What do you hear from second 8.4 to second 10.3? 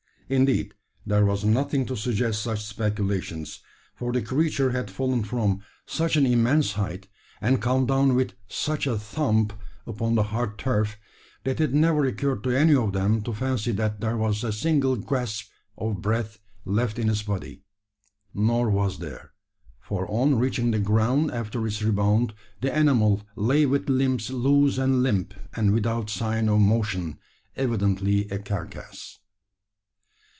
"such a thump" upon the